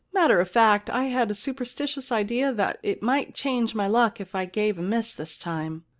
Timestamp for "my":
3.75-3.85